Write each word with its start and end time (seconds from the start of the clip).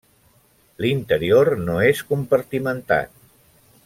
L'interior 0.85 1.51
no 1.67 1.75
és 1.91 2.01
compartimentat. 2.13 3.13